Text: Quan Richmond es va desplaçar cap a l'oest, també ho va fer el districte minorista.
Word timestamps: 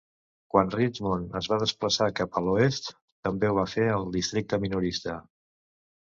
Quan 0.53 0.69
Richmond 0.75 1.33
es 1.39 1.49
va 1.51 1.57
desplaçar 1.63 2.07
cap 2.19 2.39
a 2.41 2.41
l'oest, 2.45 2.89
també 3.27 3.51
ho 3.51 3.57
va 3.59 3.65
fer 3.73 3.85
el 3.97 4.07
districte 4.15 4.59
minorista. 4.65 5.19